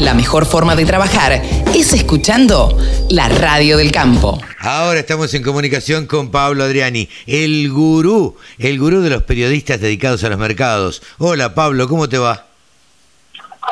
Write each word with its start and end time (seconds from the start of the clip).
La 0.00 0.14
mejor 0.14 0.46
forma 0.46 0.74
de 0.76 0.86
trabajar 0.86 1.32
es 1.74 1.92
escuchando 1.92 2.76
la 3.10 3.28
radio 3.28 3.76
del 3.76 3.92
campo. 3.92 4.40
Ahora 4.58 4.98
estamos 4.98 5.32
en 5.34 5.42
comunicación 5.42 6.06
con 6.06 6.30
Pablo 6.30 6.64
Adriani, 6.64 7.06
el 7.26 7.70
gurú, 7.70 8.36
el 8.58 8.78
gurú 8.78 9.02
de 9.02 9.10
los 9.10 9.22
periodistas 9.24 9.80
dedicados 9.80 10.24
a 10.24 10.30
los 10.30 10.38
mercados. 10.38 11.02
Hola 11.18 11.54
Pablo, 11.54 11.86
¿cómo 11.86 12.08
te 12.08 12.16
va? 12.16 12.46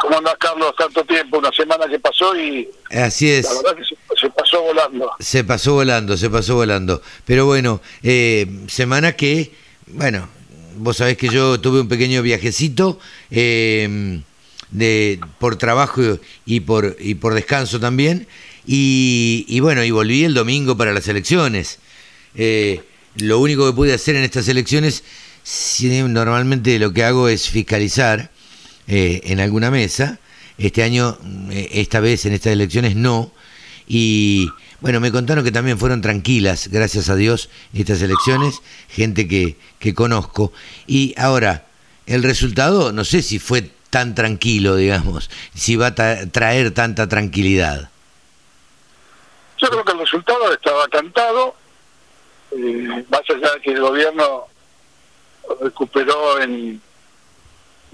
¿Cómo 0.02 0.18
andás, 0.18 0.34
Carlos? 0.38 0.74
Tanto 0.76 1.02
tiempo, 1.04 1.38
una 1.38 1.50
semana 1.50 1.86
que 1.88 1.98
pasó 1.98 2.36
y 2.36 2.68
Así 2.90 3.30
es. 3.30 3.46
la 3.46 3.54
verdad 3.54 3.76
que 3.76 3.84
se, 3.84 4.20
se 4.20 4.30
pasó 4.30 4.60
volando. 4.62 5.10
Se 5.18 5.44
pasó 5.44 5.72
volando, 5.74 6.16
se 6.18 6.28
pasó 6.28 6.54
volando. 6.56 7.00
Pero 7.24 7.46
bueno, 7.46 7.80
eh, 8.02 8.46
semana 8.68 9.12
que, 9.12 9.52
bueno, 9.86 10.28
vos 10.76 10.98
sabés 10.98 11.16
que 11.16 11.28
yo 11.30 11.58
tuve 11.58 11.80
un 11.80 11.88
pequeño 11.88 12.20
viajecito 12.22 13.00
eh, 13.30 14.20
de 14.70 15.20
por 15.38 15.56
trabajo 15.56 16.18
y 16.44 16.60
por 16.60 16.96
y 17.00 17.14
por 17.14 17.34
descanso 17.34 17.80
también. 17.80 18.26
Y, 18.66 19.46
y 19.48 19.60
bueno, 19.60 19.82
y 19.82 19.90
volví 19.90 20.24
el 20.24 20.34
domingo 20.34 20.76
para 20.76 20.92
las 20.92 21.08
elecciones. 21.08 21.78
Eh, 22.34 22.82
lo 23.16 23.38
único 23.38 23.66
que 23.66 23.74
pude 23.74 23.94
hacer 23.94 24.16
en 24.16 24.24
estas 24.24 24.46
elecciones, 24.48 25.02
normalmente 26.08 26.78
lo 26.78 26.92
que 26.92 27.04
hago 27.04 27.28
es 27.28 27.48
fiscalizar 27.48 28.30
eh, 28.86 29.22
en 29.24 29.40
alguna 29.40 29.70
mesa. 29.70 30.18
Este 30.58 30.82
año, 30.82 31.18
eh, 31.50 31.68
esta 31.72 32.00
vez 32.00 32.26
en 32.26 32.32
estas 32.34 32.52
elecciones 32.52 32.94
no. 32.94 33.32
Y 33.86 34.48
bueno, 34.80 35.00
me 35.00 35.10
contaron 35.10 35.44
que 35.44 35.52
también 35.52 35.78
fueron 35.78 36.02
tranquilas, 36.02 36.68
gracias 36.68 37.08
a 37.08 37.16
Dios, 37.16 37.48
estas 37.72 38.02
elecciones, 38.02 38.60
gente 38.88 39.26
que, 39.26 39.56
que 39.78 39.94
conozco. 39.94 40.52
Y 40.86 41.14
ahora, 41.16 41.66
el 42.06 42.22
resultado, 42.22 42.92
no 42.92 43.04
sé 43.04 43.22
si 43.22 43.38
fue 43.38 43.70
tan 43.90 44.14
tranquilo, 44.14 44.76
digamos, 44.76 45.30
si 45.54 45.76
va 45.76 45.88
a 45.88 45.94
tra- 45.94 46.30
traer 46.30 46.72
tanta 46.72 47.08
tranquilidad. 47.08 47.90
Yo 49.58 49.68
creo 49.70 49.84
que 49.84 49.92
el 49.92 49.98
resultado 50.00 50.52
estaba 50.52 50.86
cantado, 50.88 51.54
eh, 52.52 53.04
más 53.10 53.22
allá 53.28 53.54
de 53.54 53.60
que 53.60 53.72
el 53.72 53.80
gobierno 53.80 54.44
recuperó 55.60 56.40
en 56.40 56.80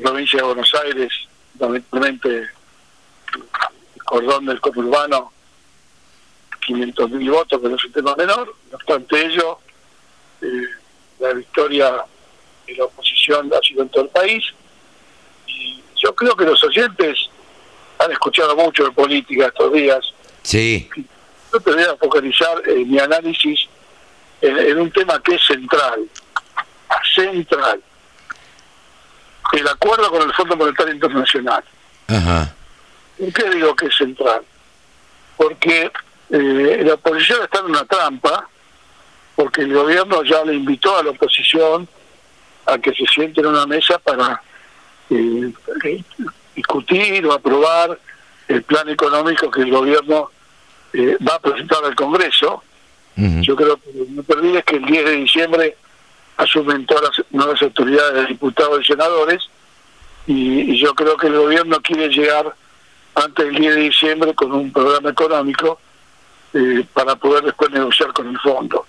provincia 0.03 0.39
de 0.41 0.45
Buenos 0.47 0.75
Aires, 0.85 1.13
lamentablemente, 1.59 2.29
el 3.95 4.03
cordón 4.05 4.47
del 4.47 4.61
conurbano, 4.61 5.33
500 6.67 7.11
mil 7.11 7.31
votos, 7.31 7.61
que 7.61 7.69
no 7.69 7.77
es 7.77 7.85
un 7.85 7.93
tema 7.93 8.15
menor. 8.17 8.55
No 8.71 8.77
obstante 8.77 9.27
ello, 9.27 9.59
eh, 10.43 10.47
la 11.21 11.33
victoria 11.33 12.05
de 12.67 12.75
la 12.75 12.85
oposición 12.85 13.51
ha 13.55 13.61
sido 13.67 13.83
en 13.83 13.89
todo 13.91 14.05
el 14.05 14.11
país. 14.11 14.43
Yo 16.05 16.15
creo 16.15 16.37
que 16.37 16.45
los 16.45 16.63
oyentes 16.63 17.31
han 17.99 18.13
escuchado 18.13 18.55
mucho 18.55 18.85
de 18.85 18.91
política 18.91 19.47
estos 19.47 19.73
días. 19.73 20.01
Sí, 20.43 20.91
Yo 21.51 21.59
te 21.61 21.73
voy 21.73 21.83
a 21.83 21.97
focalizar 21.97 22.61
eh, 22.69 22.85
mi 22.85 22.99
análisis 22.99 23.67
en, 24.43 24.59
en 24.59 24.81
un 24.81 24.91
tema 24.91 25.19
que 25.23 25.37
es 25.37 25.47
central. 25.47 26.01
Central. 27.15 27.81
El 29.53 29.67
acuerdo 29.69 30.11
con 30.11 30.23
el 30.23 30.33
Fondo 30.35 30.57
Monetario 30.57 30.93
Internacional. 30.93 31.65
ajá, 32.09 32.55
¿Por 33.19 33.33
qué 33.33 33.51
digo 33.51 33.75
que 33.75 33.87
es 33.87 33.97
central? 33.97 34.43
Porque 35.39 35.91
eh, 36.31 36.83
la 36.85 36.95
oposición 36.95 37.43
está 37.45 37.61
en 37.61 37.67
una 37.67 37.85
trampa, 37.87 38.49
porque 39.37 39.63
el 39.63 39.73
gobierno 39.73 40.23
ya 40.23 40.45
le 40.45 40.55
invitó 40.55 40.99
a 40.99 41.03
la 41.03 41.11
oposición 41.11 41.89
a 42.67 42.77
que 42.79 42.93
se 42.93 43.07
siente 43.07 43.41
en 43.41 43.47
una 43.47 43.67
mesa 43.67 43.99
para 43.99 44.43
eh, 45.11 45.53
discutir 46.55 47.27
o 47.27 47.33
aprobar 47.33 47.99
el 48.49 48.63
plan 48.63 48.89
económico 48.89 49.51
que 49.51 49.63
el 49.63 49.71
gobierno 49.71 50.31
eh, 50.93 51.17
va 51.27 51.35
a 51.37 51.41
presentar 51.41 51.85
al 51.85 51.95
Congreso. 51.95 52.63
Yo 53.17 53.55
creo 53.55 53.77
que 53.77 53.91
no 54.09 54.23
te 54.25 54.33
olvides 54.35 54.65
que 54.65 54.75
el 54.77 54.85
10 54.87 55.05
de 55.05 55.13
diciembre 55.13 55.77
asumen 56.37 56.85
todas 56.85 57.05
las 57.17 57.27
nuevas 57.31 57.63
autoridades 57.63 58.15
de 58.15 58.27
diputados 58.27 58.81
y 58.83 58.87
senadores 58.87 59.41
y, 60.27 60.73
y 60.73 60.81
yo 60.81 60.95
creo 60.97 61.17
que 61.17 61.29
el 61.29 61.35
gobierno 61.39 61.81
quiere 61.81 62.09
llegar 62.09 62.53
antes 63.15 63.45
del 63.47 63.55
10 63.55 63.75
de 63.77 63.81
diciembre 63.83 64.35
con 64.35 64.51
un 64.51 64.73
programa 64.73 65.11
económico 65.11 65.79
eh, 66.55 66.85
para 66.93 67.15
poder 67.15 67.45
después 67.45 67.71
negociar 67.71 68.13
con 68.13 68.29
el 68.29 68.39
fondo. 68.41 68.85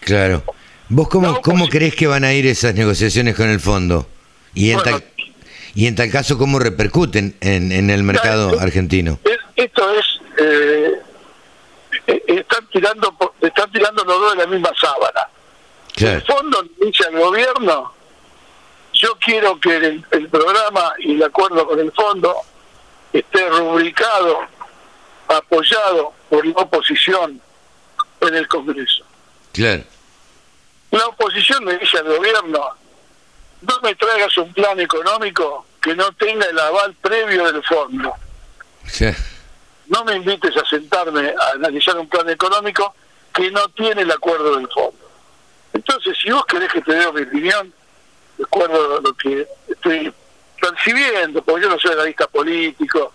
claro. 0.00 0.42
¿Vos 0.88 1.08
cómo, 1.08 1.28
No, 1.28 1.40
cómo 1.40 1.58
pues- 1.60 1.70
crees 1.70 1.94
que 1.94 2.08
van 2.08 2.24
a 2.24 2.32
ir 2.32 2.46
esas 2.48 2.74
negociaciones 2.74 3.36
con 3.36 3.48
el 3.48 3.60
fondo? 3.60 4.08
Y 4.52 4.70
en, 4.72 4.78
Bueno, 4.78 5.00
y 5.74 5.86
en 5.86 5.94
tal 5.94 6.10
caso, 6.10 6.36
¿cómo 6.38 6.58
repercuten 6.58 7.36
en, 7.40 7.72
en 7.72 7.90
el 7.90 8.02
mercado 8.02 8.48
Claro, 8.50 8.62
argentino? 8.62 9.18
es- 9.24 9.38
esto 9.56 9.90
es 9.94 10.06
eh, 10.38 10.92
eh, 12.06 12.22
están 12.28 12.66
tirando 12.72 13.14
están 13.40 13.70
tirando 13.72 14.04
los 14.04 14.20
dos 14.20 14.32
de 14.36 14.38
la 14.38 14.46
misma 14.46 14.70
sábana. 14.80 15.20
Claro, 15.94 16.16
El 16.16 16.22
fondo 16.22 16.64
dice 16.80 17.04
al 17.08 17.18
gobierno, 17.18 17.92
yo 18.94 19.16
quiero 19.18 19.58
que 19.60 19.76
el, 19.76 20.04
el 20.12 20.28
programa 20.28 20.94
y 20.98 21.14
el 21.14 21.22
acuerdo 21.24 21.66
con 21.66 21.78
el 21.78 21.92
fondo 21.92 22.34
esté 23.12 23.48
rubricado, 23.50 24.38
apoyado 25.28 26.12
por 26.28 26.46
la 26.46 26.52
oposición 26.54 27.40
en 28.20 28.34
el 28.34 28.46
Congreso. 28.48 29.04
claro, 29.52 29.82
La 30.90 31.06
oposición 31.06 31.64
le 31.66 31.78
dice 31.78 31.98
al 31.98 32.04
gobierno, 32.16 32.60
no 33.62 33.80
me 33.82 33.94
traigas 33.94 34.36
un 34.38 34.52
plan 34.52 34.78
económico 34.80 35.66
que 35.80 35.94
no 35.94 36.12
tenga 36.12 36.46
el 36.46 36.58
aval 36.58 36.94
previo 36.94 37.50
del 37.52 37.62
fondo. 37.64 38.14
No 39.88 40.04
me 40.04 40.16
invites 40.16 40.56
a 40.56 40.64
sentarme 40.66 41.34
a 41.38 41.50
analizar 41.54 41.96
un 41.98 42.08
plan 42.08 42.28
económico 42.28 42.94
que 43.34 43.50
no 43.50 43.68
tiene 43.70 44.02
el 44.02 44.10
acuerdo 44.10 44.56
del 44.56 44.68
fondo. 44.68 45.10
Entonces, 45.72 46.16
si 46.22 46.30
vos 46.30 46.44
querés 46.46 46.72
que 46.72 46.80
te 46.80 46.92
dé 46.92 47.12
mi 47.12 47.22
opinión, 47.22 47.72
de 48.36 48.44
acuerdo 48.44 48.98
a 48.98 49.00
lo 49.00 49.14
que 49.14 49.46
estoy 49.68 50.12
percibiendo, 50.60 51.42
porque 51.42 51.62
yo 51.62 51.70
no 51.70 51.78
soy 51.78 51.92
analista 51.92 52.26
político, 52.26 53.12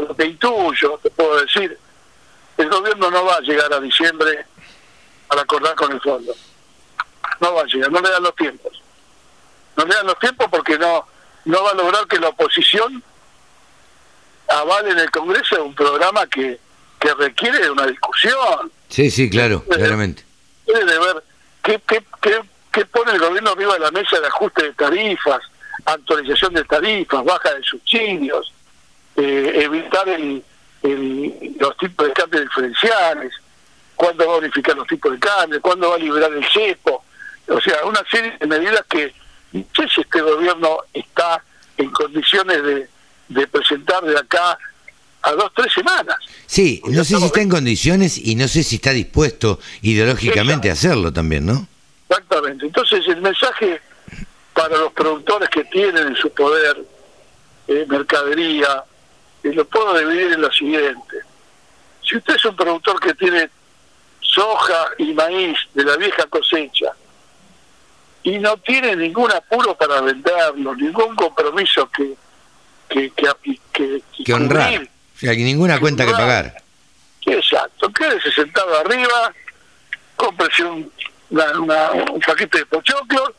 lo 0.00 0.16
que 0.16 0.26
intuyo, 0.26 0.98
te 1.02 1.10
puedo 1.10 1.40
decir, 1.40 1.78
el 2.56 2.68
gobierno 2.68 3.10
no 3.10 3.24
va 3.24 3.36
a 3.36 3.40
llegar 3.40 3.72
a 3.72 3.80
diciembre 3.80 4.46
para 5.26 5.42
acordar 5.42 5.74
con 5.74 5.92
el 5.92 6.00
fondo. 6.00 6.34
No 7.40 7.54
va 7.54 7.62
a 7.62 7.66
llegar, 7.66 7.90
no 7.90 8.00
le 8.00 8.10
dan 8.10 8.22
los 8.22 8.36
tiempos. 8.36 8.82
No 9.76 9.84
le 9.84 9.94
dan 9.94 10.06
los 10.06 10.18
tiempos 10.18 10.46
porque 10.50 10.78
no, 10.78 11.06
no 11.46 11.62
va 11.64 11.70
a 11.70 11.74
lograr 11.74 12.06
que 12.06 12.18
la 12.20 12.28
oposición 12.28 13.02
avale 14.48 14.90
en 14.90 14.98
el 14.98 15.10
Congreso 15.10 15.64
un 15.64 15.74
programa 15.74 16.26
que, 16.26 16.58
que 16.98 17.14
requiere 17.14 17.58
de 17.58 17.70
una 17.70 17.86
discusión. 17.86 18.70
Sí, 18.88 19.10
sí, 19.10 19.30
claro, 19.30 19.64
claramente. 19.64 20.24
Debe 20.66 20.84
de 20.84 20.98
ver 20.98 21.24
qué, 21.62 21.80
qué, 21.86 22.04
qué, 22.20 22.40
qué 22.70 22.84
pone 22.86 23.12
el 23.12 23.18
gobierno 23.18 23.50
arriba 23.50 23.74
de 23.74 23.80
la 23.80 23.90
mesa 23.90 24.20
de 24.20 24.26
ajuste 24.26 24.62
de 24.64 24.72
tarifas, 24.74 25.40
actualización 25.86 26.52
de 26.54 26.64
tarifas, 26.64 27.24
baja 27.24 27.54
de 27.54 27.62
subsidios, 27.62 28.52
eh, 29.16 29.52
evitar 29.64 30.08
el, 30.08 30.44
el- 30.82 31.56
los 31.58 31.76
tipos 31.78 32.06
de 32.06 32.12
cambio 32.12 32.40
diferenciales, 32.40 33.32
cuándo 33.96 34.26
va 34.26 34.34
a 34.34 34.38
unificar 34.38 34.76
los 34.76 34.86
tipos 34.86 35.12
de 35.12 35.18
cambio, 35.18 35.60
cuándo 35.62 35.88
va 35.90 35.94
a 35.96 35.98
liberar 35.98 36.32
el 36.32 36.44
cepo. 36.50 37.04
O 37.48 37.60
sea, 37.60 37.84
una 37.84 38.02
serie 38.10 38.36
de 38.38 38.46
medidas 38.46 38.84
que 38.88 39.14
no 39.52 39.64
sé 39.74 39.88
si 39.94 40.00
este 40.00 40.20
gobierno 40.20 40.78
está 40.92 41.42
en 41.76 41.90
condiciones 41.90 42.62
de, 42.62 42.88
de 43.28 43.46
presentar 43.46 44.02
de 44.04 44.18
acá 44.18 44.58
a 45.22 45.32
dos, 45.32 45.52
tres 45.54 45.72
semanas. 45.72 46.16
Sí, 46.46 46.82
no 46.86 47.04
sé 47.04 47.16
si 47.16 47.24
está 47.24 47.40
en 47.40 47.48
condiciones 47.48 48.18
y 48.18 48.34
no 48.34 48.48
sé 48.48 48.62
si 48.62 48.76
está 48.76 48.90
dispuesto 48.90 49.60
ideológicamente 49.82 50.68
a 50.68 50.72
hacerlo 50.72 51.12
también, 51.12 51.46
¿no? 51.46 51.66
Exactamente. 52.08 52.66
Entonces 52.66 53.06
el 53.06 53.20
mensaje 53.20 53.80
para 54.52 54.76
los 54.76 54.92
productores 54.92 55.48
que 55.48 55.64
tienen 55.64 56.08
en 56.08 56.16
su 56.16 56.30
poder 56.30 56.76
eh, 57.68 57.86
mercadería, 57.88 58.84
eh, 59.44 59.52
lo 59.52 59.64
puedo 59.66 59.98
dividir 59.98 60.32
en 60.32 60.40
lo 60.40 60.52
siguiente. 60.52 61.16
Si 62.02 62.16
usted 62.16 62.34
es 62.34 62.44
un 62.44 62.56
productor 62.56 63.00
que 63.00 63.14
tiene 63.14 63.48
soja 64.20 64.90
y 64.98 65.12
maíz 65.12 65.56
de 65.74 65.84
la 65.84 65.96
vieja 65.96 66.26
cosecha 66.26 66.92
y 68.24 68.38
no 68.38 68.56
tiene 68.58 68.94
ningún 68.96 69.30
apuro 69.32 69.74
para 69.76 70.00
venderlo, 70.00 70.74
ningún 70.76 71.14
compromiso 71.16 71.88
que 71.90 72.14
que 72.88 73.10
que, 73.10 73.26
apli- 73.26 73.60
que, 73.72 74.02
Que 74.24 74.32
honrar. 74.34 74.82
O 74.82 75.18
sea, 75.18 75.32
que 75.32 75.42
ninguna 75.44 75.78
cuenta 75.80 76.04
que 76.04 76.12
pagar. 76.12 76.62
Exacto, 77.24 77.90
quédese 77.92 78.30
sentado 78.32 78.78
arriba, 78.80 79.32
cómprese 80.16 80.64
un, 80.64 80.90
una- 81.30 81.58
una- 81.60 81.90
un 82.12 82.20
paquete 82.20 82.58
de 82.58 82.66
pochoclos 82.66 83.30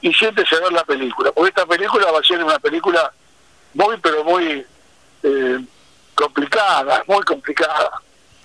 y 0.00 0.12
siéntese 0.12 0.54
a 0.56 0.60
ver 0.60 0.72
la 0.72 0.84
película, 0.84 1.32
porque 1.32 1.48
esta 1.48 1.66
película 1.66 2.10
va 2.12 2.18
a 2.20 2.22
ser 2.22 2.42
una 2.44 2.58
película 2.58 3.10
muy, 3.72 3.96
pero 4.02 4.22
muy 4.24 4.64
eh, 5.22 5.58
complicada, 6.14 7.02
muy 7.08 7.22
complicada. 7.22 7.90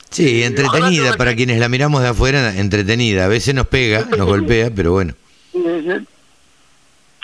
Sí, 0.09 0.43
entretenida 0.43 1.15
para 1.17 1.35
quienes 1.35 1.59
la 1.59 1.69
miramos 1.69 2.01
de 2.01 2.07
afuera, 2.07 2.55
entretenida. 2.55 3.25
A 3.25 3.27
veces 3.27 3.53
nos 3.53 3.67
pega, 3.67 4.05
nos 4.17 4.25
golpea, 4.25 4.71
pero 4.75 4.93
bueno. 4.93 5.13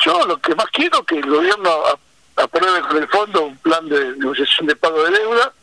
Yo 0.04 0.26
lo 0.28 0.38
que 0.38 0.56
más 0.56 0.68
quiero 0.68 1.00
es 1.00 1.06
que 1.06 1.18
el 1.18 1.30
gobierno 1.30 1.72
apruebe 2.36 2.82
con 2.82 2.98
el 2.98 3.08
fondo 3.08 3.46
un 3.46 3.58
plan 3.58 3.88
de 3.88 4.18
negociación 4.18 4.68
de 4.68 4.76
pago 4.76 5.04
de 5.04 5.12
deuda, 5.12 5.54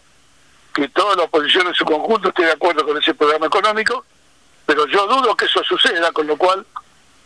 que 0.72 0.88
toda 0.88 1.16
la 1.16 1.24
oposición 1.24 1.68
en 1.68 1.74
su 1.74 1.84
conjunto 1.84 2.28
esté 2.28 2.44
de 2.44 2.52
acuerdo 2.52 2.84
con 2.84 2.96
ese 2.96 3.14
programa 3.14 3.46
económico, 3.46 4.04
pero 4.64 4.86
yo 4.86 5.06
dudo 5.06 5.36
que 5.36 5.44
eso 5.44 5.62
suceda, 5.64 6.12
con 6.12 6.26
lo 6.26 6.36
cual 6.36 6.64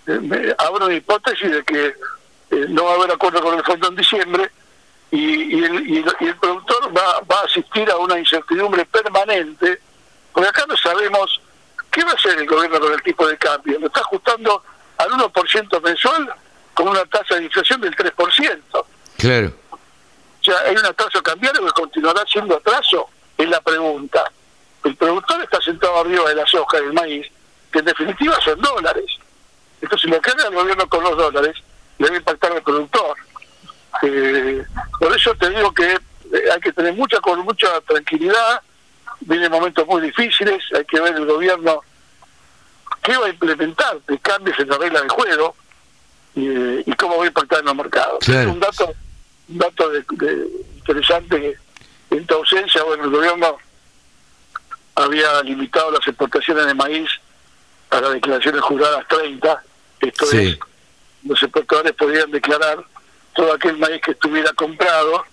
eh, 0.06 0.54
abro 0.58 0.86
una 0.86 0.94
hipótesis 0.94 1.50
de 1.50 1.64
que 1.64 1.86
eh, 1.86 2.66
no 2.68 2.84
va 2.84 2.92
a 2.92 2.94
haber 2.96 3.12
acuerdo 3.12 3.40
con 3.40 3.56
el 3.56 3.64
fondo 3.64 3.88
en 3.88 3.96
diciembre 3.96 4.50
y, 5.10 5.62
el, 5.62 5.88
y, 5.88 5.96
el, 5.98 6.36
productor 6.36 6.96
va, 6.96 7.20
va 7.30 7.40
a 7.40 7.44
asistir 7.44 7.88
a 7.90 7.96
una 7.96 8.18
incertidumbre 8.18 8.84
permanente, 8.86 9.80
porque 10.32 10.48
acá 10.48 10.64
no 10.68 10.76
sabemos 10.76 11.40
qué 11.90 12.04
va 12.04 12.10
a 12.10 12.14
hacer 12.14 12.38
el 12.38 12.46
gobierno 12.46 12.80
con 12.80 12.92
el 12.92 13.02
tipo 13.02 13.26
de 13.26 13.38
cambio. 13.38 13.78
Lo 13.78 13.86
está 13.86 14.00
ajustando 14.00 14.62
al 14.98 15.10
1% 15.10 15.82
mensual 15.82 16.34
con 16.74 16.88
una 16.88 17.04
tasa 17.06 17.36
de 17.36 17.44
inflación 17.44 17.80
del 17.80 17.94
3%. 17.96 18.84
Claro. 19.16 19.52
O 19.70 20.44
sea, 20.44 20.54
hay 20.66 20.76
un 20.76 20.84
atraso 20.84 21.22
cambiario 21.22 21.64
que 21.64 21.72
continuará 21.72 22.22
siendo 22.26 22.56
atraso, 22.56 23.08
es 23.36 23.48
la 23.48 23.60
pregunta. 23.60 24.30
El 24.84 24.94
productor 24.94 25.42
está 25.42 25.60
sentado 25.60 25.98
arriba 26.00 26.28
de 26.28 26.36
la 26.36 26.46
soja, 26.46 26.78
del 26.78 26.92
maíz, 26.92 27.26
que 27.72 27.80
en 27.80 27.86
definitiva 27.86 28.38
son 28.44 28.60
dólares. 28.60 29.06
Entonces, 29.80 30.10
lo 30.10 30.20
que 30.20 30.30
haga 30.30 30.48
el 30.48 30.54
gobierno 30.54 30.88
con 30.88 31.02
los 31.02 31.16
dólares 31.16 31.56
debe 31.98 32.18
impactar 32.18 32.52
al 32.52 32.62
productor. 32.62 33.16
Eh, 34.02 34.64
por 35.00 35.16
eso 35.16 35.34
te 35.34 35.50
digo 35.50 35.72
que 35.72 35.92
eh, 35.92 36.50
hay 36.52 36.60
que 36.60 36.72
tener 36.72 36.92
mucha 36.94 37.20
con 37.20 37.40
mucha 37.40 37.80
tranquilidad, 37.82 38.60
vienen 39.20 39.50
momentos 39.50 39.86
muy 39.86 40.02
difíciles, 40.02 40.62
hay 40.74 40.84
que 40.84 41.00
ver 41.00 41.16
el 41.16 41.26
gobierno 41.26 41.82
qué 43.06 43.16
va 43.16 43.26
a 43.26 43.30
implementar 43.30 44.00
de 44.08 44.18
cambios 44.18 44.58
en 44.58 44.68
la 44.68 44.78
regla 44.78 45.00
del 45.00 45.08
juego 45.08 45.54
y, 46.34 46.92
cómo 46.96 47.18
va 47.18 47.24
a 47.24 47.28
impactar 47.28 47.60
en 47.60 47.66
los 47.66 47.76
mercados. 47.76 48.28
Es 48.28 48.46
un 48.46 48.58
dato, 48.58 48.92
un 49.48 49.58
dato 49.58 49.90
de, 49.90 50.04
interesante 50.76 51.56
que 52.10 52.16
en 52.16 52.26
tu 52.26 52.34
ausencia, 52.34 52.82
bueno, 52.82 53.04
el 53.04 53.10
gobierno 53.10 53.56
había 54.96 55.40
limitado 55.42 55.92
las 55.92 56.06
exportaciones 56.06 56.66
de 56.66 56.74
maíz 56.74 57.08
a 57.90 58.00
las 58.00 58.14
declaraciones 58.14 58.60
juradas 58.62 59.06
30, 59.08 59.62
esto 60.00 60.32
es, 60.32 60.58
los 61.24 61.40
exportadores 61.42 61.92
podían 61.92 62.30
declarar 62.32 62.84
todo 63.34 63.52
aquel 63.52 63.78
maíz 63.78 64.00
que 64.02 64.12
estuviera 64.12 64.52
comprado 64.54 65.24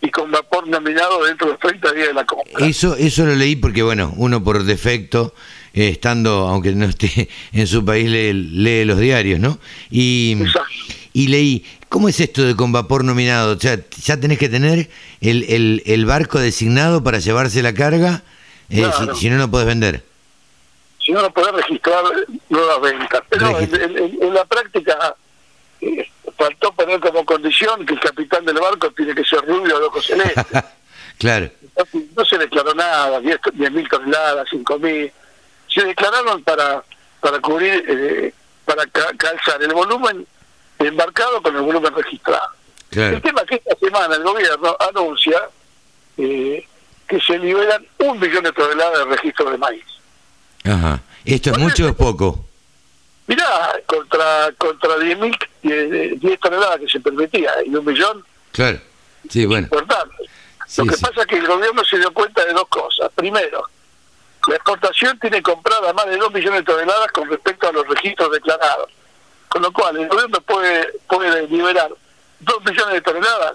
y 0.00 0.10
con 0.10 0.30
vapor 0.32 0.66
nominado 0.66 1.24
dentro 1.24 1.46
de 1.46 1.52
los 1.52 1.60
30 1.60 1.92
días 1.92 2.08
de 2.08 2.14
la 2.14 2.24
compra. 2.24 2.66
Eso, 2.66 2.96
eso 2.96 3.24
lo 3.24 3.34
leí 3.34 3.56
porque, 3.56 3.82
bueno, 3.82 4.12
uno 4.16 4.42
por 4.42 4.64
defecto, 4.64 5.34
eh, 5.74 5.88
estando, 5.88 6.48
aunque 6.48 6.72
no 6.72 6.86
esté 6.86 7.28
en 7.52 7.66
su 7.66 7.84
país, 7.84 8.08
lee, 8.08 8.84
los 8.84 8.98
diarios, 8.98 9.40
¿no? 9.40 9.58
Y, 9.90 10.36
y 11.12 11.28
leí, 11.28 11.64
¿cómo 11.88 12.08
es 12.08 12.20
esto 12.20 12.42
de 12.42 12.56
con 12.56 12.72
vapor 12.72 13.04
nominado? 13.04 13.56
O 13.56 13.60
sea, 13.60 13.78
ya 14.02 14.18
tenés 14.18 14.38
que 14.38 14.48
tener 14.48 14.88
el, 15.20 15.44
el, 15.44 15.82
el 15.86 16.06
barco 16.06 16.38
designado 16.38 17.02
para 17.02 17.18
llevarse 17.18 17.62
la 17.62 17.74
carga, 17.74 18.22
eh, 18.70 18.88
si, 19.16 19.28
no, 19.28 19.36
no 19.36 19.50
podés 19.50 19.66
vender. 19.66 20.02
Si 21.04 21.12
no, 21.12 21.20
no 21.20 21.30
podés 21.32 21.52
registrar 21.52 22.04
nuevas 22.48 22.80
ventas. 22.80 23.22
Pero 23.28 23.58
en, 23.60 24.34
la 24.34 24.44
práctica... 24.44 25.16
Eh, 25.80 26.08
faltó 26.36 26.72
poner 26.72 27.00
como 27.00 27.24
condición 27.24 27.84
que 27.86 27.94
el 27.94 28.00
capitán 28.00 28.44
del 28.44 28.56
barco 28.56 28.90
tiene 28.92 29.14
que 29.14 29.24
ser 29.24 29.40
rubio 29.46 29.78
de 29.78 29.84
ojos 29.86 30.06
celestes. 30.06 30.44
claro. 31.18 31.50
No, 32.16 32.24
se 32.24 32.38
declaró 32.38 32.74
nada, 32.74 33.20
10 33.20 33.72
mil 33.72 33.88
toneladas, 33.88 34.46
5 34.50 34.78
mil. 34.78 35.12
Se 35.74 35.84
declararon 35.84 36.42
para 36.42 36.84
para 37.24 37.40
cubrir, 37.40 37.82
eh, 37.88 38.34
para 38.66 38.84
calzar 38.86 39.62
el 39.62 39.72
volumen 39.72 40.26
embarcado 40.78 41.40
con 41.42 41.56
el 41.56 41.62
volumen 41.62 41.94
registrado. 41.94 42.50
El 42.90 43.22
tema 43.22 43.40
es 43.40 43.46
que 43.48 43.54
esta 43.54 43.74
semana 43.80 44.14
el 44.14 44.22
gobierno 44.22 44.76
anuncia 44.78 45.48
eh, 46.18 46.68
que 47.08 47.20
se 47.20 47.38
liberan 47.38 47.84
un 47.98 48.20
millón 48.20 48.44
de 48.44 48.52
toneladas 48.52 48.98
de 48.98 49.16
registro 49.16 49.50
de 49.50 49.56
maíz. 49.56 49.84
Ajá. 50.64 51.00
¿Esto 51.24 51.52
es 51.52 51.58
mucho 51.58 51.86
o 51.86 51.88
es 51.88 51.94
poco? 51.94 52.44
Mirá, 53.26 53.72
contra 53.86 54.52
contra 54.58 54.96
10.000 54.98 56.18
10 56.20 56.40
toneladas 56.40 56.80
que 56.80 56.88
se 56.88 57.00
permitía 57.00 57.52
y 57.64 57.74
un 57.74 57.86
millón. 57.86 58.22
Claro, 58.52 58.78
sí, 59.30 59.46
bueno. 59.46 59.64
Importante. 59.64 60.14
Lo 60.76 60.84
que 60.84 60.96
pasa 60.98 61.22
es 61.22 61.26
que 61.26 61.38
el 61.38 61.46
gobierno 61.46 61.82
se 61.84 61.96
dio 61.96 62.12
cuenta 62.12 62.44
de 62.44 62.52
dos 62.52 62.68
cosas. 62.68 63.10
Primero, 63.14 63.66
la 64.48 64.56
exportación 64.56 65.18
tiene 65.18 65.42
comprada 65.42 65.92
más 65.92 66.06
de 66.06 66.16
2 66.16 66.32
millones 66.32 66.60
de 66.60 66.64
toneladas 66.64 67.12
con 67.12 67.28
respecto 67.28 67.68
a 67.68 67.72
los 67.72 67.86
registros 67.88 68.30
declarados. 68.32 68.90
Con 69.48 69.62
lo 69.62 69.72
cual, 69.72 69.96
el 69.96 70.08
gobierno 70.08 70.40
puede, 70.40 70.88
puede 71.08 71.46
liberar 71.48 71.90
2 72.40 72.64
millones 72.64 72.94
de 72.94 73.00
toneladas 73.00 73.54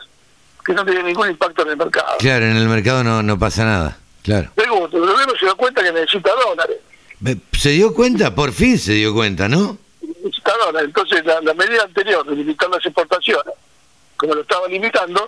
que 0.66 0.74
no 0.74 0.86
tienen 0.86 1.06
ningún 1.06 1.30
impacto 1.30 1.64
en 1.64 1.70
el 1.70 1.78
mercado. 1.78 2.18
Claro, 2.20 2.46
en 2.46 2.56
el 2.56 2.68
mercado 2.68 3.04
no, 3.04 3.22
no 3.22 3.38
pasa 3.38 3.66
nada. 3.66 3.98
Claro. 4.24 4.52
Segundo, 4.58 4.98
el 4.98 5.12
gobierno 5.12 5.34
se 5.40 5.46
dio 5.46 5.56
cuenta 5.56 5.84
que 5.84 5.92
necesita 5.92 6.32
dólares. 6.46 6.78
¿Se 7.54 7.70
dio 7.70 7.94
cuenta? 7.94 8.34
Por 8.34 8.52
fin 8.52 8.78
se 8.78 8.94
dio 8.94 9.14
cuenta, 9.14 9.48
¿no? 9.48 9.78
Entonces, 10.82 11.24
la, 11.26 11.54
medida 11.54 11.84
anterior 11.84 12.26
de 12.26 12.36
limitar 12.36 12.70
las 12.70 12.86
exportaciones, 12.86 13.54
como 14.18 14.36
lo 14.36 14.42
estaba 14.42 14.68
limitando, 14.68 15.28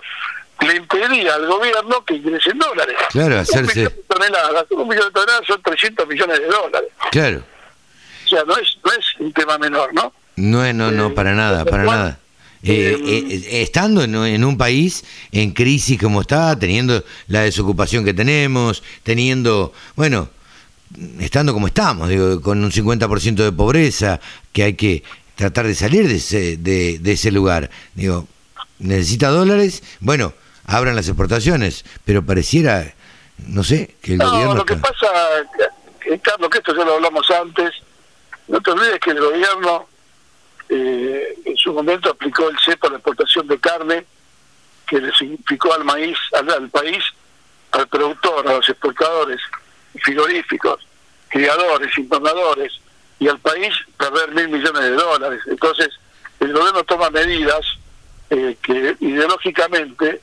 le 0.60 0.76
impedía 0.76 1.34
al 1.34 1.46
gobierno 1.46 2.04
que 2.04 2.14
ingresen 2.14 2.58
dólares. 2.58 2.96
Claro, 3.10 3.40
hacerse. 3.40 3.60
Un 3.60 3.84
millón 3.84 3.96
de 3.96 4.02
toneladas, 4.14 4.64
un 4.70 4.88
millón 4.88 5.04
de 5.06 5.10
toneladas 5.12 5.46
son 5.46 5.62
300 5.62 6.08
millones 6.08 6.38
de 6.40 6.46
dólares. 6.46 6.88
Claro. 7.10 7.42
O 8.24 8.28
sea, 8.28 8.44
no 8.44 8.56
es, 8.56 8.78
no 8.84 8.92
es 8.92 9.06
un 9.18 9.32
tema 9.32 9.58
menor, 9.58 9.92
¿no? 9.92 10.12
No, 10.36 10.72
no, 10.72 10.90
no, 10.90 11.08
eh, 11.08 11.10
para 11.10 11.34
nada, 11.34 11.64
para 11.64 11.84
nada. 11.84 12.18
Eh, 12.64 12.96
eh, 13.04 13.62
estando 13.62 14.04
en, 14.04 14.14
en, 14.14 14.44
un 14.44 14.56
país 14.56 15.04
en 15.32 15.50
crisis 15.50 16.00
como 16.00 16.20
está, 16.20 16.56
teniendo 16.56 17.04
la 17.26 17.42
desocupación 17.42 18.04
que 18.04 18.14
tenemos, 18.14 18.84
teniendo, 19.02 19.72
bueno, 19.96 20.30
estando 21.18 21.52
como 21.52 21.66
estamos, 21.66 22.08
digo, 22.08 22.40
con 22.40 22.62
un 22.62 22.70
50% 22.70 23.34
de 23.34 23.52
pobreza, 23.52 24.20
que 24.52 24.62
hay 24.62 24.74
que 24.74 25.02
tratar 25.34 25.66
de 25.66 25.74
salir 25.74 26.06
de 26.08 26.16
ese, 26.16 26.56
de, 26.56 27.00
ese 27.04 27.30
lugar. 27.30 27.70
Digo, 27.94 28.28
necesita 28.78 29.28
dólares, 29.28 29.82
bueno, 30.00 30.34
abran 30.72 30.96
las 30.96 31.08
exportaciones, 31.08 31.84
pero 32.04 32.24
pareciera, 32.24 32.94
no 33.46 33.62
sé, 33.62 33.96
que 34.02 34.12
el 34.12 34.18
no, 34.18 34.54
Lo 34.54 34.64
que 34.64 34.76
pasa, 34.76 35.06
Carlos, 36.22 36.50
que 36.50 36.58
esto 36.58 36.74
ya 36.76 36.84
lo 36.84 36.94
hablamos 36.94 37.30
antes, 37.30 37.70
no 38.48 38.60
te 38.60 38.70
olvides 38.70 38.98
que 39.00 39.10
el 39.10 39.20
gobierno 39.20 39.88
eh, 40.68 41.38
en 41.44 41.56
su 41.56 41.72
momento 41.72 42.10
aplicó 42.10 42.48
el 42.48 42.58
CEPA 42.58 42.88
a 42.88 42.90
la 42.90 42.96
exportación 42.96 43.46
de 43.46 43.58
carne, 43.58 44.06
que 44.86 45.00
le 45.00 45.12
significó 45.12 45.74
al 45.74 45.84
maíz, 45.84 46.16
al 46.32 46.68
país, 46.70 47.04
al 47.72 47.86
productor, 47.88 48.46
a 48.46 48.54
los 48.54 48.68
exportadores, 48.68 49.40
frigoríficos, 50.02 50.86
criadores, 51.28 51.96
importadores, 51.96 52.72
y 53.18 53.28
al 53.28 53.38
país 53.38 53.72
perder 53.96 54.32
mil 54.32 54.48
millones 54.48 54.82
de 54.82 54.90
dólares. 54.90 55.40
Entonces, 55.46 55.88
el 56.40 56.52
gobierno 56.52 56.82
toma 56.82 57.08
medidas 57.10 57.64
eh, 58.30 58.56
que 58.60 58.96
ideológicamente 59.00 60.20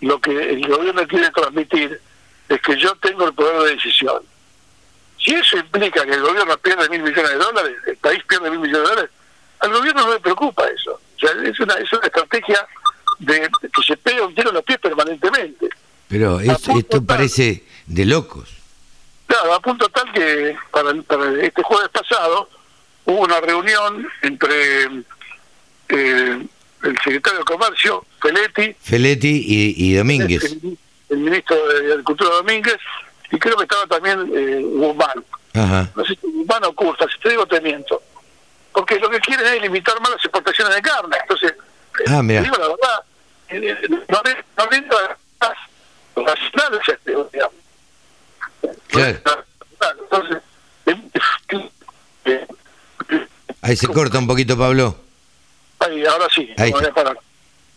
lo 0.00 0.20
que 0.20 0.52
el 0.52 0.66
gobierno 0.66 1.06
quiere 1.06 1.30
transmitir 1.30 2.00
es 2.48 2.60
que 2.62 2.76
yo 2.76 2.94
tengo 2.96 3.26
el 3.26 3.34
poder 3.34 3.62
de 3.62 3.74
decisión. 3.74 4.22
Si 5.22 5.34
eso 5.34 5.56
implica 5.58 6.04
que 6.04 6.12
el 6.12 6.22
gobierno 6.22 6.56
pierde 6.58 6.88
mil 6.88 7.02
millones 7.02 7.30
de 7.30 7.36
dólares, 7.36 7.76
el 7.86 7.96
país 7.96 8.22
pierde 8.28 8.50
mil 8.50 8.60
millones 8.60 8.82
de 8.82 8.88
dólares, 8.88 9.10
al 9.60 9.72
gobierno 9.72 10.06
no 10.06 10.12
le 10.12 10.20
preocupa 10.20 10.66
eso. 10.68 10.92
O 10.92 11.18
sea, 11.18 11.30
es 11.42 11.58
una, 11.60 11.74
es 11.74 11.92
una 11.92 12.06
estrategia 12.06 12.66
de 13.18 13.50
que 13.72 13.82
se 13.84 13.96
pega 13.96 14.24
un 14.24 14.34
tiro 14.34 14.50
en 14.50 14.54
los 14.54 14.64
pies 14.64 14.78
permanentemente. 14.78 15.68
Pero 16.06 16.40
esto 16.40 17.04
parece 17.04 17.64
de 17.86 18.04
locos. 18.06 18.48
Claro, 19.26 19.54
a 19.54 19.60
punto 19.60 19.88
tal 19.90 20.10
que 20.12 20.56
para, 20.70 20.92
este 21.42 21.62
jueves 21.62 21.90
pasado 21.90 22.48
hubo 23.04 23.20
una 23.24 23.40
reunión 23.40 24.08
entre 24.22 24.84
eh, 25.88 26.46
el 26.82 26.96
secretario 27.02 27.40
de 27.40 27.44
Comercio, 27.44 28.04
Feletti. 28.20 28.74
Feletti 28.80 29.74
y, 29.76 29.94
Domínguez. 29.94 30.56
El, 31.08 31.18
ministro 31.18 31.56
de 31.68 31.92
Agricultura 31.92 32.30
Domínguez, 32.36 32.76
y 33.30 33.38
creo 33.38 33.56
que 33.56 33.64
estaba 33.64 33.86
también 33.86 34.30
eh, 34.34 34.60
Guzmán. 34.62 35.24
Ajá. 35.54 35.90
No 35.96 36.04
sé 36.04 36.14
si 36.20 36.30
Guzmán 36.30 36.64
o 36.64 36.72
Curta, 36.72 37.06
si 37.12 37.18
te 37.20 37.30
digo 37.30 37.46
te 37.46 37.60
miento. 37.60 38.02
Porque 38.72 38.98
lo 38.98 39.10
que 39.10 39.18
quieren 39.20 39.46
es 39.46 39.62
limitar 39.62 39.98
más 40.00 40.10
las 40.10 40.24
exportaciones 40.24 40.74
de 40.74 40.82
carne. 40.82 41.16
Entonces, 41.22 41.54
ah, 42.06 42.22
mira. 42.22 42.42
digo 42.42 42.56
la 42.56 42.68
verdad, 42.68 43.04
eh, 43.48 43.88
no, 43.88 43.98
no, 43.98 44.20
no, 44.56 44.66
no, 47.14 47.28
digamos. 47.32 47.54
Ahí 53.62 53.76
se 53.76 53.86
corta 53.88 54.18
un 54.18 54.26
poquito, 54.26 54.56
Pablo. 54.56 55.07
Ahí, 56.56 56.72
ahora 56.72 56.88
sí. 56.94 57.18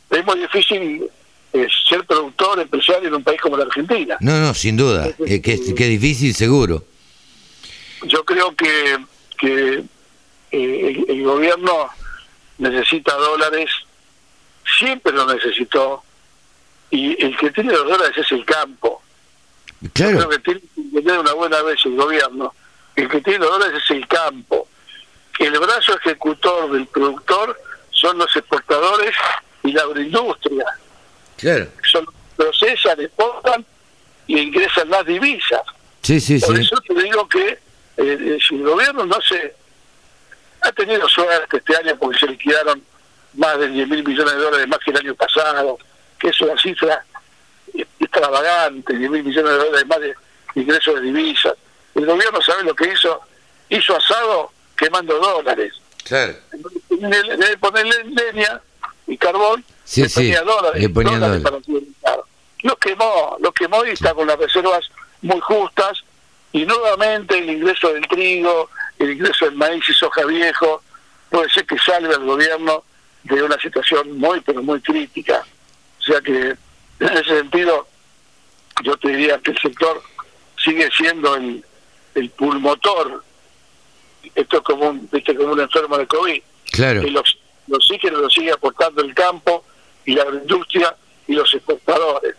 Es 0.10 0.26
muy 0.26 0.40
difícil 0.40 1.10
eh, 1.54 1.68
ser 1.88 2.06
productor, 2.06 2.60
empresario 2.60 3.08
en 3.10 3.16
un 3.16 3.24
país 3.24 3.40
como 3.42 3.58
la 3.58 3.64
Argentina. 3.64 4.18
No, 4.20 4.40
no, 4.40 4.54
sin 4.54 4.78
duda. 4.78 5.08
Eh, 5.26 5.42
que, 5.42 5.74
que 5.74 5.86
difícil, 5.86 6.34
seguro. 6.34 6.84
Yo 8.04 8.24
creo 8.24 8.56
que, 8.56 8.98
que 9.38 9.84
eh, 10.52 11.06
el, 11.08 11.24
gobierno 11.24 11.90
necesita 12.58 13.14
dólares, 13.16 13.70
siempre 14.80 15.12
lo 15.12 15.26
necesitó, 15.26 16.04
y 16.90 17.22
el 17.24 17.38
que 17.38 17.52
tiene 17.52 17.74
los 17.74 17.88
dólares 17.88 18.18
es 18.18 18.32
el 18.32 18.46
campo. 18.46 19.02
Claro. 19.94 20.18
Creo 20.18 20.30
que 20.30 20.40
tiene 20.40 20.62
que 20.94 21.02
tener 21.02 21.20
una 21.20 21.34
buena 21.34 21.62
vez 21.64 21.80
el 21.86 21.96
gobierno. 21.96 22.54
El 22.96 23.08
que 23.08 23.22
tiene 23.22 23.40
los 23.40 23.52
dólares 23.52 23.82
es 23.84 23.92
el 23.92 24.08
campo. 24.08 24.68
El 25.40 25.58
brazo 25.58 25.98
ejecutor 25.98 26.72
del 26.72 26.86
productor 26.88 27.58
son 28.02 28.18
los 28.18 28.36
exportadores 28.36 29.16
y 29.64 29.72
la 29.72 29.84
agroindustria. 29.84 30.66
Claro. 31.38 31.68
Son, 31.90 32.06
procesan, 32.36 33.00
exportan 33.00 33.66
y 34.28 34.40
ingresan 34.40 34.90
las 34.90 35.06
divisas. 35.06 35.62
Sí, 36.02 36.20
sí, 36.20 36.40
Por 36.40 36.56
sí. 36.58 36.64
eso 36.64 36.76
te 36.88 36.94
digo 37.02 37.28
que 37.30 37.60
eh, 37.98 38.40
si 38.48 38.56
el 38.56 38.64
gobierno 38.64 39.06
no 39.06 39.22
se 39.22 39.56
ha 40.62 40.72
tenido 40.72 41.08
suerte 41.08 41.58
este 41.58 41.76
año 41.78 41.96
porque 41.98 42.20
se 42.20 42.28
liquidaron 42.28 42.84
más 43.36 43.60
de 43.60 43.68
10 43.68 43.88
mil 43.88 44.04
millones 44.04 44.34
de 44.34 44.40
dólares 44.42 44.68
más 44.68 44.80
que 44.80 44.92
el 44.92 44.98
año 44.98 45.16
pasado, 45.16 45.78
que 46.20 46.30
es 46.30 46.42
una 46.42 46.60
cifra 46.60 47.04
extravagante, 48.00 48.94
10 48.98 49.12
mil 49.12 49.24
millones 49.24 49.52
de 49.52 49.58
dólares 49.58 49.88
más 49.88 50.00
de 50.00 50.16
ingresos 50.56 50.96
de 50.96 51.02
divisas. 51.02 51.54
El 51.96 52.06
gobierno 52.06 52.42
sabe 52.42 52.64
lo 52.64 52.76
que 52.76 52.92
hizo, 52.92 53.22
hizo 53.70 53.96
asado 53.96 54.52
quemando 54.76 55.18
dólares. 55.20 55.74
Claro. 56.04 56.36
En 57.04 57.10
vez 57.10 57.50
de 57.50 57.58
ponerle 57.58 58.04
leña 58.06 58.62
y 59.08 59.18
carbón, 59.18 59.64
Sí, 59.84 60.02
le 60.04 60.10
sí, 60.10 60.16
ponía 60.16 60.42
dólares, 60.44 60.82
le 60.82 60.90
ponía 60.90 61.12
dólares 61.20 61.44
dólares. 61.44 61.44
para 61.44 61.58
utilizar. 61.58 62.22
Lo 62.64 62.76
quemó, 62.78 63.38
lo 63.40 63.52
quemó 63.52 63.86
y 63.86 63.90
está 63.90 64.14
con 64.14 64.28
las 64.28 64.38
reservas 64.38 64.90
muy 65.22 65.40
justas 65.42 66.04
y 66.54 66.66
nuevamente 66.66 67.38
el 67.38 67.50
ingreso 67.50 67.92
del 67.94 68.08
trigo, 68.08 68.70
el 69.00 69.12
ingreso 69.12 69.46
del 69.46 69.56
maíz 69.56 69.84
y 69.90 69.94
soja 69.94 70.26
viejo 70.26 70.82
puede 71.30 71.50
ser 71.50 71.66
que 71.66 71.78
salve 71.80 72.14
al 72.14 72.26
gobierno 72.26 72.84
de 73.24 73.42
una 73.44 73.58
situación 73.60 74.18
muy 74.18 74.42
pero 74.42 74.62
muy 74.64 74.80
crítica. 74.82 75.44
O 76.00 76.04
sea 76.04 76.22
que 76.22 76.32
en 77.00 77.18
ese 77.18 77.24
sentido 77.24 77.88
yo 78.84 78.96
te 78.98 79.10
diría 79.10 79.40
que 79.40 79.52
el 79.52 79.58
sector 79.60 80.02
sigue 80.64 80.90
siendo 80.96 81.36
el, 81.36 81.64
el 82.16 82.30
pulmotor. 82.32 83.24
Esto 84.36 84.58
es 84.58 84.64
como 84.64 84.90
un, 84.90 85.10
viste, 85.12 85.36
como 85.36 85.54
un 85.54 85.60
enfermo 85.62 85.98
de 85.98 86.08
COVID. 86.08 86.42
Claro. 86.72 87.02
El, 87.02 87.16
ox- 87.18 87.38
el 87.68 87.76
oxígeno 87.76 88.20
lo 88.20 88.30
sigue 88.30 88.52
aportando 88.52 89.02
el 89.04 89.14
campo 89.14 89.64
y 90.06 90.14
la 90.16 90.24
agroindustria 90.24 90.96
y 91.28 91.34
los 91.34 91.54
exportadores. 91.54 92.36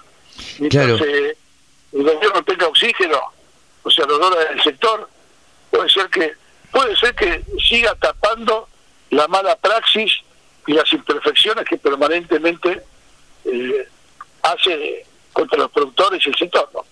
Mientras 0.59 0.87
Claro. 0.99 1.05
eh, 1.05 1.37
el 1.93 2.03
gobierno 2.03 2.43
tenga 2.43 2.67
oxígeno, 2.67 3.21
o 3.83 3.91
sea, 3.91 4.07
los 4.07 4.19
dólares 4.19 4.49
del 4.51 4.62
sector, 4.62 5.09
puede 5.71 5.89
ser 5.91 6.09
que 6.09 6.33
puede 6.71 6.97
ser 6.97 7.15
que 7.15 7.43
siga 7.69 7.95
tapando 7.97 8.67
la 9.11 9.29
mala 9.29 9.57
praxis 9.57 10.11
y 10.67 10.73
las 10.73 10.91
imperfecciones 10.93 11.67
que 11.67 11.77
permanentemente 11.77 12.83
eh, 13.45 13.89
hace 14.43 15.05
contra 15.35 15.59
los 15.59 15.71
productores 15.71 16.25
y 16.27 16.31
el 16.31 16.37
sector. 16.37 16.71
¿no? 16.73 16.85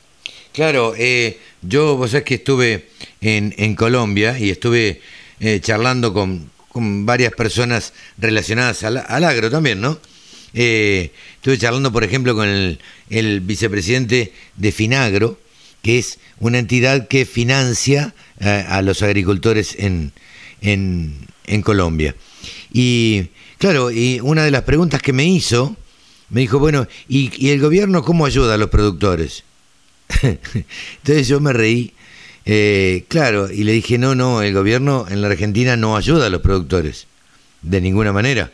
Claro, 0.53 0.93
eh, 0.99 1.41
yo, 1.63 1.97
vos 1.97 2.11
sabés 2.11 2.25
que 2.25 2.35
estuve 2.35 2.91
en, 3.23 3.55
en 3.57 3.75
Colombia 3.75 4.39
y 4.39 4.51
estuve 4.51 5.01
eh, 5.41 5.61
charlando 5.63 6.13
con, 6.13 6.51
con 6.71 7.05
varias 7.07 7.33
personas 7.33 7.93
relacionadas 8.19 8.83
al, 8.85 9.05
al 9.07 9.25
agro 9.25 9.51
también, 9.51 9.81
¿no? 9.81 9.99
Eh, 10.55 11.13
estuve 11.35 11.59
charlando, 11.59 11.93
por 11.93 12.05
ejemplo, 12.05 12.35
con 12.35 12.49
el, 12.49 12.81
el 13.09 13.41
vicepresidente 13.41 14.33
de 14.57 14.73
Finagro, 14.73 15.39
que 15.83 15.99
es 15.99 16.19
una 16.39 16.59
entidad 16.59 17.09
que 17.09 17.25
financia 17.25 18.15
eh, 18.41 18.65
a 18.69 18.83
los 18.83 19.03
agricultores 19.03 19.77
en, 19.79 20.13
en, 20.61 21.63
Colombia. 21.63 22.15
Y 22.73 23.27
claro, 23.59 23.91
y 23.91 24.21
una 24.23 24.45
de 24.45 24.51
las 24.51 24.63
preguntas 24.63 25.03
que 25.03 25.13
me 25.13 25.25
hizo, 25.25 25.77
me 26.29 26.43
dijo, 26.43 26.59
bueno, 26.59 26.87
¿y, 27.09 27.31
y 27.37 27.51
el 27.51 27.61
gobierno 27.61 28.03
cómo 28.03 28.27
ayuda 28.27 28.55
a 28.55 28.59
los 28.59 28.71
productores? 28.71 29.45
Entonces 30.23 31.29
yo 31.29 31.41
me 31.41 31.53
reí, 31.53 31.93
eh, 32.45 33.05
claro, 33.09 33.51
y 33.51 33.65
le 33.65 33.73
dije, 33.73 33.99
no, 33.99 34.15
no, 34.15 34.43
el 34.43 34.53
gobierno 34.55 35.07
en 35.09 35.21
la 35.23 35.29
Argentina 35.29 35.77
no 35.77 35.97
ayuda 35.97 36.27
a 36.27 36.31
los 36.31 36.41
productores, 36.41 37.07
de 37.63 37.81
ninguna 37.81 38.13
manera. 38.13 38.51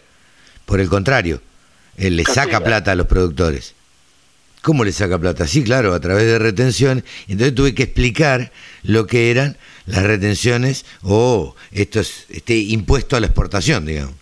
Por 0.64 0.81
el 0.81 0.88
contrario, 0.88 1.40
él 1.97 2.16
le 2.16 2.25
saca 2.25 2.61
plata 2.61 2.93
a 2.93 2.95
los 2.97 3.07
productores. 3.07 3.75
¿Cómo 4.62 4.85
le 4.85 4.90
saca 4.93 5.16
plata? 5.19 5.47
Sí, 5.47 5.62
claro, 5.62 5.95
a 5.95 6.00
través 6.00 6.25
de 6.26 6.40
retención. 6.40 7.05
Entonces 7.28 7.55
tuve 7.55 7.73
que 7.75 7.85
explicar 7.85 8.50
lo 8.83 9.07
que 9.07 9.31
eran 9.31 9.57
las 9.87 10.02
retenciones 10.02 10.85
o 11.02 11.55
estos, 11.71 12.25
este 12.31 12.57
impuesto 12.57 13.14
a 13.16 13.21
la 13.21 13.26
exportación, 13.26 13.87
digamos. 13.87 14.14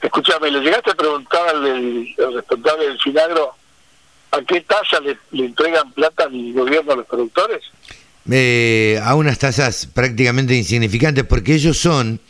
Escúchame, 0.00 0.50
¿le 0.52 0.60
llegaste 0.60 0.92
a 0.92 0.94
preguntar 0.94 1.48
al, 1.48 1.62
del- 1.64 2.14
al 2.24 2.34
responsable 2.34 2.86
del 2.86 3.00
Finagro 3.00 3.50
a 4.30 4.42
qué 4.42 4.60
tasa 4.60 5.00
le, 5.00 5.18
le 5.32 5.46
entregan 5.46 5.90
plata 5.92 6.24
al 6.24 6.52
gobierno 6.52 6.92
a 6.92 6.96
los 6.96 7.06
productores? 7.06 7.62
A 8.30 9.14
unas 9.14 9.38
tasas 9.38 9.86
prácticamente 9.86 10.54
insignificantes 10.54 11.24
porque 11.24 11.54
ellos 11.54 11.78
son, 11.78 12.20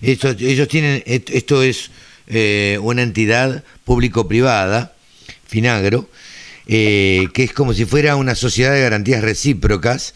ellos 0.00 0.68
tienen, 0.68 1.02
esto 1.06 1.62
es 1.62 1.90
eh, 2.28 2.78
una 2.80 3.02
entidad 3.02 3.64
público-privada, 3.84 4.94
Finagro, 5.46 6.08
eh, 6.66 7.28
que 7.34 7.42
es 7.44 7.52
como 7.52 7.74
si 7.74 7.84
fuera 7.84 8.16
una 8.16 8.34
sociedad 8.34 8.72
de 8.72 8.80
garantías 8.80 9.22
recíprocas. 9.22 10.14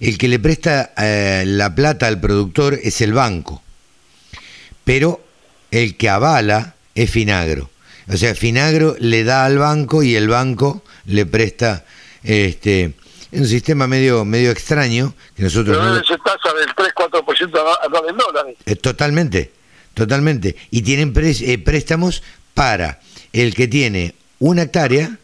El 0.00 0.18
que 0.18 0.26
le 0.26 0.40
presta 0.40 0.92
eh, 0.96 1.44
la 1.46 1.74
plata 1.74 2.08
al 2.08 2.20
productor 2.20 2.80
es 2.82 3.00
el 3.00 3.12
banco, 3.12 3.62
pero 4.82 5.24
el 5.70 5.96
que 5.96 6.08
avala 6.08 6.74
es 6.94 7.10
Finagro. 7.10 7.70
O 8.08 8.16
sea, 8.16 8.34
Finagro 8.34 8.96
le 8.98 9.22
da 9.22 9.44
al 9.44 9.58
banco 9.58 10.02
y 10.02 10.16
el 10.16 10.28
banco 10.28 10.82
le 11.06 11.26
presta 11.26 11.84
este 12.24 12.94
es 13.32 13.40
un 13.40 13.46
sistema 13.48 13.86
medio 13.86 14.24
medio 14.24 14.50
extraño 14.50 15.14
que 15.34 15.42
nosotros 15.42 15.76
Pero 15.76 15.82
no 15.82 15.88
lo- 15.88 15.94
debe 15.96 16.06
ser 16.06 16.18
tasa 16.20 16.54
del 16.56 16.68
3-4% 16.74 17.58
anual- 17.58 17.76
anual 17.84 18.04
en 18.10 18.16
dólares. 18.16 18.56
eh, 18.66 18.76
totalmente, 18.76 19.50
totalmente. 19.94 20.54
Y 20.70 20.82
tienen 20.82 21.12
pres- 21.12 21.42
eh, 21.46 21.58
préstamos 21.58 22.22
para 22.54 23.00
el 23.32 23.54
que 23.54 23.66
tiene 23.68 24.14
una 24.38 24.62
hectárea, 24.62 25.18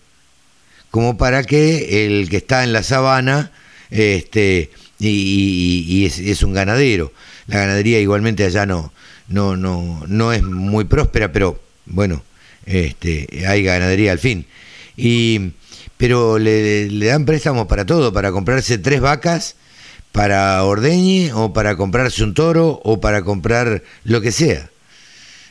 como 0.90 1.16
para 1.18 1.44
que 1.44 2.06
el 2.06 2.28
que 2.30 2.38
está 2.38 2.64
en 2.64 2.72
la 2.72 2.82
sabana, 2.82 3.52
este, 3.90 4.70
y, 4.98 5.08
y- 5.08 5.84
y 5.98 6.06
es, 6.06 6.18
es 6.18 6.42
un 6.42 6.54
ganadero. 6.54 7.12
La 7.46 7.58
ganadería 7.58 8.00
igualmente 8.00 8.44
allá 8.44 8.64
no, 8.66 8.92
no, 9.28 9.56
no, 9.56 10.02
no 10.06 10.32
es 10.32 10.42
muy 10.42 10.84
próspera, 10.84 11.30
pero 11.32 11.60
bueno, 11.86 12.22
este, 12.66 13.44
hay 13.46 13.62
ganadería 13.62 14.12
al 14.12 14.18
fin. 14.18 14.46
Y, 14.96 15.52
pero 15.98 16.38
le, 16.38 16.86
le 16.88 17.06
dan 17.06 17.26
préstamos 17.26 17.66
para 17.66 17.84
todo, 17.84 18.12
para 18.12 18.32
comprarse 18.32 18.78
tres 18.78 19.00
vacas, 19.02 19.56
para 20.12 20.64
ordeñe 20.64 21.32
o 21.34 21.52
para 21.52 21.76
comprarse 21.76 22.24
un 22.24 22.32
toro 22.32 22.80
o 22.82 22.98
para 23.00 23.22
comprar 23.22 23.82
lo 24.04 24.20
que 24.22 24.32
sea. 24.32 24.70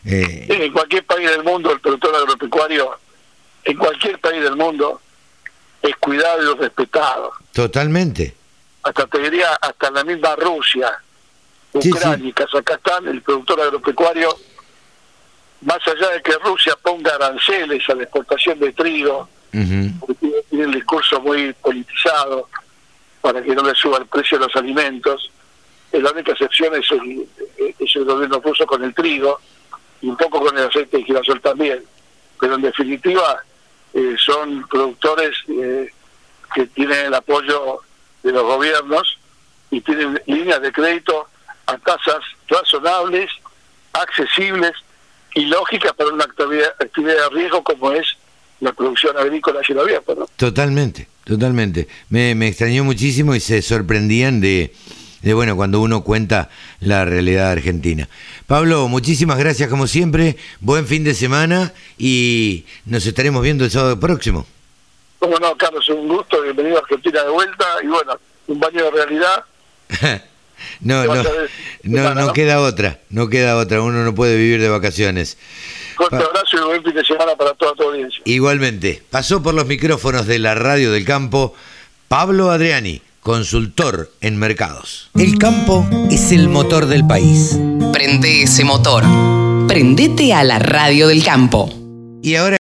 Eh, 0.05 0.47
En 0.49 0.71
cualquier 0.73 1.03
país 1.05 1.29
del 1.29 1.43
mundo, 1.43 1.71
el 1.71 1.79
productor 1.79 2.15
agropecuario, 2.15 2.91
en 3.65 3.77
cualquier 3.77 4.17
país 4.19 4.41
del 4.41 4.55
mundo, 4.55 4.99
es 5.81 5.95
cuidado 5.97 6.53
y 6.53 6.57
respetado. 6.57 7.31
totalmente. 7.53 8.33
Hasta 8.83 9.05
te 9.05 9.19
diría, 9.19 9.53
hasta 9.61 9.91
la 9.91 10.03
misma 10.03 10.35
Rusia, 10.37 10.91
Sí, 11.81 11.91
Ucrania 11.91 12.29
y 12.29 12.33
Kazajstán, 12.33 13.07
el 13.07 13.21
productor 13.21 13.59
agropecuario, 13.61 14.35
más 15.61 15.79
allá 15.85 16.09
de 16.13 16.21
que 16.23 16.31
Rusia 16.43 16.75
ponga 16.81 17.13
aranceles 17.15 17.83
a 17.89 17.95
la 17.95 18.03
exportación 18.03 18.57
de 18.59 18.71
trigo, 18.71 19.27
Porque 19.99 20.13
tiene, 20.15 20.41
tiene 20.49 20.75
discurso 20.75 21.19
muy 21.21 21.53
politizado 21.53 22.47
para 23.21 23.41
que 23.41 23.55
no 23.55 23.63
le 23.63 23.75
suba 23.75 23.97
el 23.97 24.05
precio 24.05 24.37
de 24.37 24.45
los 24.45 24.55
alimentos. 24.55 25.31
Eh, 25.91 25.99
La 25.99 26.11
única 26.11 26.31
excepción 26.31 26.75
es 26.75 26.89
el, 26.91 27.27
eh, 27.57 27.75
es 27.79 27.95
el 27.95 28.05
gobierno 28.05 28.39
ruso 28.39 28.65
con 28.65 28.83
el 28.83 28.93
trigo 28.93 29.39
y 30.01 30.07
un 30.07 30.17
poco 30.17 30.39
con 30.39 30.57
el 30.57 30.65
aceite 30.67 30.97
de 30.97 31.03
girasol 31.03 31.41
también. 31.41 31.83
Pero 32.39 32.55
en 32.55 32.61
definitiva 32.61 33.43
eh, 33.93 34.15
son 34.17 34.67
productores 34.67 35.35
que 36.53 36.67
tienen 36.67 37.07
el 37.07 37.13
apoyo 37.13 37.81
de 38.23 38.31
los 38.31 38.43
gobiernos 38.43 39.17
y 39.71 39.81
tienen 39.81 40.21
líneas 40.25 40.61
de 40.61 40.71
crédito 40.71 41.27
a 41.65 41.77
tasas 41.77 42.23
razonables, 42.47 43.29
accesibles 43.93 44.73
y 45.33 45.45
lógicas 45.45 45.93
para 45.93 46.09
una 46.11 46.23
actividad, 46.23 46.73
actividad 46.79 47.29
de 47.29 47.29
riesgo 47.29 47.63
como 47.63 47.91
es 47.91 48.16
la 48.59 48.73
producción 48.73 49.17
agrícola 49.17 49.59
a 49.61 49.63
cielo 49.63 49.81
abierto. 49.81 50.15
¿no? 50.15 50.27
Totalmente, 50.35 51.07
totalmente. 51.23 51.87
Me, 52.09 52.35
me 52.35 52.47
extrañó 52.47 52.83
muchísimo 52.83 53.35
y 53.35 53.39
se 53.39 53.61
sorprendían 53.61 54.41
de, 54.41 54.73
de, 55.21 55.33
bueno, 55.33 55.55
cuando 55.55 55.81
uno 55.81 56.03
cuenta 56.03 56.49
la 56.79 57.05
realidad 57.05 57.51
argentina. 57.51 58.09
Pablo, 58.45 58.87
muchísimas 58.87 59.37
gracias 59.37 59.69
como 59.69 59.87
siempre, 59.87 60.37
buen 60.59 60.87
fin 60.87 61.03
de 61.03 61.13
semana 61.13 61.73
y 61.97 62.65
nos 62.85 63.05
estaremos 63.05 63.43
viendo 63.43 63.65
el 63.65 63.71
sábado 63.71 63.99
próximo. 63.99 64.45
Como 65.19 65.37
no, 65.39 65.55
Carlos, 65.57 65.87
un 65.89 66.07
gusto, 66.07 66.41
bienvenido 66.41 66.77
a 66.77 66.79
Argentina 66.79 67.23
de 67.23 67.29
vuelta 67.29 67.65
y 67.83 67.87
bueno, 67.87 68.19
un 68.47 68.59
baño 68.59 68.83
de 68.83 68.91
realidad. 68.91 69.43
no, 70.81 71.05
no 71.05 72.13
¿no? 72.15 72.33
queda 72.33 72.61
otra, 72.61 72.99
no 73.09 73.29
queda 73.29 73.57
otra, 73.57 73.81
uno 73.81 74.03
no 74.03 74.13
puede 74.13 74.37
vivir 74.37 74.61
de 74.61 74.69
vacaciones. 74.69 75.37
Fuerte 75.97 76.17
Pa- 76.17 76.23
abrazo 76.25 76.57
y 76.57 76.65
buen 76.65 76.83
fin 76.83 76.93
de 76.93 77.03
semana 77.03 77.35
para 77.35 77.53
toda 77.55 77.73
tu 77.73 77.83
audiencia. 77.83 78.21
Igualmente, 78.23 79.03
pasó 79.09 79.43
por 79.43 79.53
los 79.53 79.65
micrófonos 79.65 80.25
de 80.27 80.39
la 80.39 80.55
radio 80.55 80.91
del 80.91 81.03
campo 81.03 81.53
Pablo 82.07 82.51
Adriani, 82.51 83.01
consultor 83.19 84.09
en 84.21 84.37
mercados. 84.37 85.09
El 85.15 85.37
campo 85.37 85.85
es 86.09 86.31
el 86.31 86.47
motor 86.47 86.85
del 86.85 87.05
país. 87.05 87.59
Prende 87.91 88.43
ese 88.43 88.63
motor. 88.63 89.03
Prendete 89.67 90.33
a 90.33 90.45
la 90.45 90.59
radio 90.59 91.09
del 91.09 91.23
campo. 91.25 91.69
Y 92.23 92.35
ahora 92.35 92.55